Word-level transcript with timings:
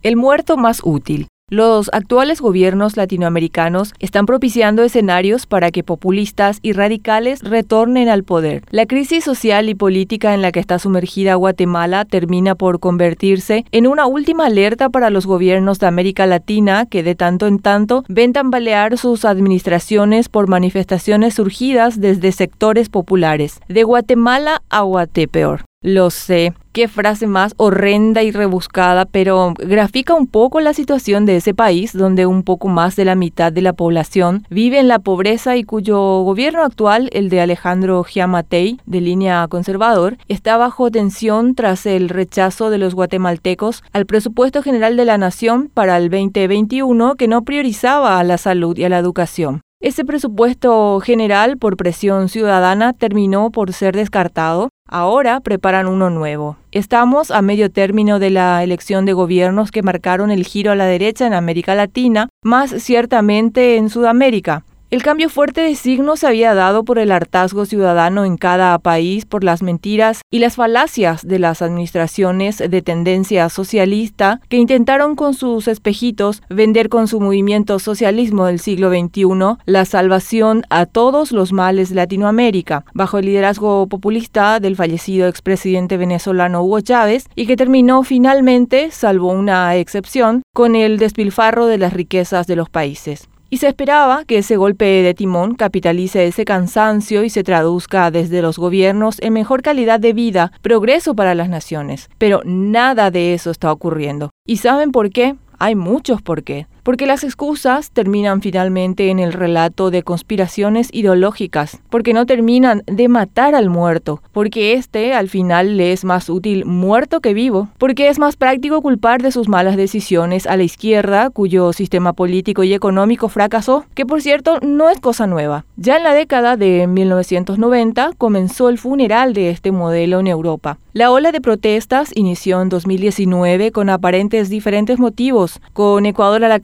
El 0.00 0.14
muerto 0.14 0.56
más 0.56 0.80
útil. 0.84 1.26
Los 1.50 1.90
actuales 1.92 2.40
gobiernos 2.40 2.96
latinoamericanos 2.96 3.94
están 3.98 4.26
propiciando 4.26 4.84
escenarios 4.84 5.46
para 5.46 5.72
que 5.72 5.82
populistas 5.82 6.60
y 6.62 6.72
radicales 6.72 7.42
retornen 7.42 8.08
al 8.08 8.22
poder. 8.22 8.62
La 8.70 8.86
crisis 8.86 9.24
social 9.24 9.68
y 9.68 9.74
política 9.74 10.34
en 10.34 10.42
la 10.42 10.52
que 10.52 10.60
está 10.60 10.78
sumergida 10.78 11.34
Guatemala 11.34 12.04
termina 12.04 12.54
por 12.54 12.78
convertirse 12.78 13.64
en 13.72 13.88
una 13.88 14.06
última 14.06 14.46
alerta 14.46 14.88
para 14.88 15.10
los 15.10 15.26
gobiernos 15.26 15.80
de 15.80 15.88
América 15.88 16.26
Latina 16.26 16.86
que 16.86 17.02
de 17.02 17.16
tanto 17.16 17.48
en 17.48 17.58
tanto 17.58 18.04
ven 18.08 18.32
tambalear 18.32 18.98
sus 18.98 19.24
administraciones 19.24 20.28
por 20.28 20.46
manifestaciones 20.46 21.34
surgidas 21.34 22.00
desde 22.00 22.30
sectores 22.30 22.88
populares, 22.88 23.58
de 23.68 23.82
Guatemala 23.82 24.62
a 24.70 24.82
Guatepeor. 24.82 25.64
Lo 25.80 26.10
sé, 26.10 26.54
qué 26.72 26.88
frase 26.88 27.28
más 27.28 27.54
horrenda 27.56 28.24
y 28.24 28.32
rebuscada, 28.32 29.04
pero 29.04 29.54
grafica 29.56 30.12
un 30.12 30.26
poco 30.26 30.58
la 30.58 30.74
situación 30.74 31.24
de 31.24 31.36
ese 31.36 31.54
país 31.54 31.92
donde 31.92 32.26
un 32.26 32.42
poco 32.42 32.66
más 32.66 32.96
de 32.96 33.04
la 33.04 33.14
mitad 33.14 33.52
de 33.52 33.62
la 33.62 33.72
población 33.72 34.44
vive 34.50 34.80
en 34.80 34.88
la 34.88 34.98
pobreza 34.98 35.56
y 35.56 35.62
cuyo 35.62 36.22
gobierno 36.22 36.64
actual, 36.64 37.08
el 37.12 37.28
de 37.28 37.42
Alejandro 37.42 38.02
Giamatei, 38.02 38.80
de 38.86 39.00
línea 39.00 39.46
conservador, 39.46 40.18
está 40.26 40.56
bajo 40.56 40.90
tensión 40.90 41.54
tras 41.54 41.86
el 41.86 42.08
rechazo 42.08 42.70
de 42.70 42.78
los 42.78 42.96
guatemaltecos 42.96 43.84
al 43.92 44.04
presupuesto 44.04 44.64
general 44.64 44.96
de 44.96 45.04
la 45.04 45.16
nación 45.16 45.70
para 45.72 45.96
el 45.96 46.10
2021 46.10 47.14
que 47.14 47.28
no 47.28 47.42
priorizaba 47.42 48.18
a 48.18 48.24
la 48.24 48.36
salud 48.36 48.76
y 48.76 48.82
a 48.82 48.88
la 48.88 48.98
educación. 48.98 49.60
Ese 49.80 50.04
presupuesto 50.04 50.98
general 50.98 51.56
por 51.56 51.76
presión 51.76 52.28
ciudadana 52.28 52.94
terminó 52.94 53.52
por 53.52 53.72
ser 53.72 53.94
descartado. 53.94 54.70
Ahora 54.90 55.40
preparan 55.40 55.86
uno 55.86 56.08
nuevo. 56.08 56.56
Estamos 56.72 57.30
a 57.30 57.42
medio 57.42 57.70
término 57.70 58.18
de 58.18 58.30
la 58.30 58.64
elección 58.64 59.04
de 59.04 59.12
gobiernos 59.12 59.70
que 59.70 59.82
marcaron 59.82 60.30
el 60.30 60.46
giro 60.46 60.72
a 60.72 60.76
la 60.76 60.86
derecha 60.86 61.26
en 61.26 61.34
América 61.34 61.74
Latina, 61.74 62.30
más 62.42 62.70
ciertamente 62.70 63.76
en 63.76 63.90
Sudamérica. 63.90 64.64
El 64.90 65.02
cambio 65.02 65.28
fuerte 65.28 65.60
de 65.60 65.74
signo 65.74 66.16
se 66.16 66.26
había 66.26 66.54
dado 66.54 66.82
por 66.82 66.98
el 66.98 67.12
hartazgo 67.12 67.66
ciudadano 67.66 68.24
en 68.24 68.38
cada 68.38 68.78
país 68.78 69.26
por 69.26 69.44
las 69.44 69.62
mentiras 69.62 70.22
y 70.30 70.38
las 70.38 70.56
falacias 70.56 71.28
de 71.28 71.38
las 71.38 71.60
administraciones 71.60 72.56
de 72.56 72.80
tendencia 72.80 73.50
socialista 73.50 74.40
que 74.48 74.56
intentaron 74.56 75.14
con 75.14 75.34
sus 75.34 75.68
espejitos 75.68 76.40
vender 76.48 76.88
con 76.88 77.06
su 77.06 77.20
movimiento 77.20 77.78
socialismo 77.78 78.46
del 78.46 78.60
siglo 78.60 78.88
XXI 78.88 79.58
la 79.66 79.84
salvación 79.84 80.62
a 80.70 80.86
todos 80.86 81.32
los 81.32 81.52
males 81.52 81.90
de 81.90 81.96
Latinoamérica, 81.96 82.86
bajo 82.94 83.18
el 83.18 83.26
liderazgo 83.26 83.88
populista 83.88 84.58
del 84.58 84.74
fallecido 84.74 85.28
expresidente 85.28 85.98
venezolano 85.98 86.62
Hugo 86.62 86.80
Chávez 86.80 87.28
y 87.34 87.46
que 87.46 87.56
terminó 87.56 88.04
finalmente, 88.04 88.90
salvo 88.90 89.32
una 89.32 89.76
excepción, 89.76 90.40
con 90.54 90.74
el 90.74 90.96
despilfarro 90.96 91.66
de 91.66 91.76
las 91.76 91.92
riquezas 91.92 92.46
de 92.46 92.56
los 92.56 92.70
países. 92.70 93.28
Y 93.50 93.58
se 93.58 93.68
esperaba 93.68 94.24
que 94.26 94.38
ese 94.38 94.56
golpe 94.56 94.84
de 94.84 95.14
timón 95.14 95.54
capitalice 95.54 96.26
ese 96.26 96.44
cansancio 96.44 97.24
y 97.24 97.30
se 97.30 97.44
traduzca 97.44 98.10
desde 98.10 98.42
los 98.42 98.58
gobiernos 98.58 99.16
en 99.20 99.32
mejor 99.32 99.62
calidad 99.62 100.00
de 100.00 100.12
vida, 100.12 100.52
progreso 100.60 101.14
para 101.14 101.34
las 101.34 101.48
naciones. 101.48 102.10
Pero 102.18 102.42
nada 102.44 103.10
de 103.10 103.32
eso 103.32 103.50
está 103.50 103.72
ocurriendo. 103.72 104.30
¿Y 104.46 104.58
saben 104.58 104.92
por 104.92 105.10
qué? 105.10 105.36
Hay 105.58 105.74
muchos 105.74 106.20
por 106.22 106.44
qué 106.44 106.66
porque 106.82 107.06
las 107.06 107.24
excusas 107.24 107.90
terminan 107.90 108.42
finalmente 108.42 109.10
en 109.10 109.18
el 109.18 109.32
relato 109.32 109.90
de 109.90 110.02
conspiraciones 110.02 110.88
ideológicas, 110.92 111.80
porque 111.90 112.12
no 112.12 112.26
terminan 112.26 112.82
de 112.86 113.08
matar 113.08 113.54
al 113.54 113.70
muerto, 113.70 114.22
porque 114.32 114.74
este 114.74 115.14
al 115.14 115.28
final 115.28 115.76
le 115.76 115.92
es 115.92 116.04
más 116.04 116.28
útil 116.28 116.64
muerto 116.64 117.20
que 117.20 117.34
vivo, 117.34 117.68
porque 117.78 118.08
es 118.08 118.18
más 118.18 118.36
práctico 118.36 118.82
culpar 118.82 119.22
de 119.22 119.32
sus 119.32 119.48
malas 119.48 119.76
decisiones 119.76 120.46
a 120.46 120.56
la 120.56 120.62
izquierda, 120.62 121.30
cuyo 121.30 121.72
sistema 121.72 122.12
político 122.12 122.62
y 122.64 122.74
económico 122.74 123.28
fracasó, 123.28 123.84
que 123.94 124.06
por 124.06 124.22
cierto 124.22 124.58
no 124.60 124.90
es 124.90 125.00
cosa 125.00 125.26
nueva. 125.26 125.64
Ya 125.76 125.96
en 125.96 126.04
la 126.04 126.14
década 126.14 126.56
de 126.56 126.86
1990 126.86 128.12
comenzó 128.18 128.68
el 128.68 128.78
funeral 128.78 129.34
de 129.34 129.50
este 129.50 129.72
modelo 129.72 130.20
en 130.20 130.26
Europa. 130.26 130.78
La 130.92 131.12
ola 131.12 131.30
de 131.30 131.40
protestas 131.40 132.10
inició 132.14 132.60
en 132.60 132.70
2019 132.70 133.70
con 133.70 133.88
aparentes 133.88 134.48
diferentes 134.48 134.98
motivos, 134.98 135.60
con 135.72 136.06
Ecuador 136.06 136.44
a 136.44 136.48
la 136.48 136.58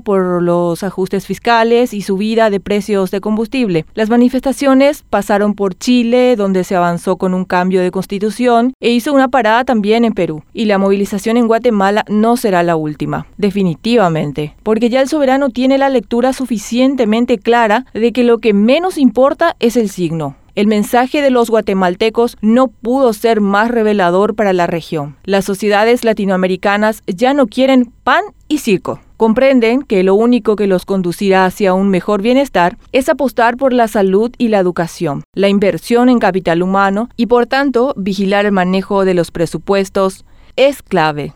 por 0.00 0.42
los 0.42 0.82
ajustes 0.82 1.26
fiscales 1.26 1.94
y 1.94 2.02
subida 2.02 2.50
de 2.50 2.58
precios 2.58 3.10
de 3.10 3.20
combustible. 3.20 3.84
Las 3.94 4.10
manifestaciones 4.10 5.04
pasaron 5.08 5.54
por 5.54 5.74
Chile, 5.74 6.34
donde 6.36 6.64
se 6.64 6.74
avanzó 6.74 7.16
con 7.16 7.32
un 7.32 7.44
cambio 7.44 7.80
de 7.80 7.90
constitución, 7.90 8.74
e 8.80 8.90
hizo 8.90 9.12
una 9.12 9.28
parada 9.28 9.64
también 9.64 10.04
en 10.04 10.14
Perú. 10.14 10.42
Y 10.52 10.64
la 10.64 10.78
movilización 10.78 11.36
en 11.36 11.46
Guatemala 11.46 12.04
no 12.08 12.36
será 12.36 12.62
la 12.62 12.74
última, 12.74 13.26
definitivamente, 13.36 14.56
porque 14.64 14.90
ya 14.90 15.00
el 15.00 15.08
soberano 15.08 15.50
tiene 15.50 15.78
la 15.78 15.88
lectura 15.88 16.32
suficientemente 16.32 17.38
clara 17.38 17.86
de 17.94 18.12
que 18.12 18.24
lo 18.24 18.38
que 18.38 18.52
menos 18.52 18.98
importa 18.98 19.54
es 19.60 19.76
el 19.76 19.88
signo, 19.88 20.36
el 20.54 20.66
mensaje 20.66 21.22
de 21.22 21.30
los 21.30 21.48
guatemaltecos 21.48 22.36
no 22.42 22.68
pudo 22.68 23.14
ser 23.14 23.40
más 23.40 23.70
revelador 23.70 24.34
para 24.34 24.52
la 24.52 24.66
región. 24.66 25.16
Las 25.24 25.46
sociedades 25.46 26.04
latinoamericanas 26.04 27.02
ya 27.06 27.32
no 27.32 27.46
quieren 27.46 27.90
pan 28.04 28.22
y 28.48 28.58
circo. 28.58 29.00
Comprenden 29.22 29.82
que 29.82 30.02
lo 30.02 30.16
único 30.16 30.56
que 30.56 30.66
los 30.66 30.84
conducirá 30.84 31.46
hacia 31.46 31.74
un 31.74 31.90
mejor 31.90 32.22
bienestar 32.22 32.76
es 32.90 33.08
apostar 33.08 33.56
por 33.56 33.72
la 33.72 33.86
salud 33.86 34.32
y 34.36 34.48
la 34.48 34.58
educación, 34.58 35.22
la 35.32 35.48
inversión 35.48 36.08
en 36.08 36.18
capital 36.18 36.60
humano 36.60 37.08
y 37.16 37.26
por 37.26 37.46
tanto 37.46 37.94
vigilar 37.96 38.46
el 38.46 38.50
manejo 38.50 39.04
de 39.04 39.14
los 39.14 39.30
presupuestos 39.30 40.24
es 40.56 40.82
clave. 40.82 41.34